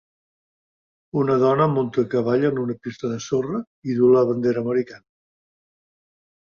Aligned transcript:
Una 1.23 1.35
dona 1.43 1.67
munta 1.75 2.05
a 2.05 2.09
cavall 2.15 2.47
en 2.51 2.63
una 2.63 2.79
pista 2.87 3.13
de 3.15 3.21
sorra 3.29 3.63
i 3.91 4.01
duu 4.01 4.13
la 4.17 4.27
bandera 4.33 4.67
americana 4.69 5.07